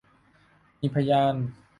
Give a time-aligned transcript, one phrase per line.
[0.79, 1.33] มีพยาน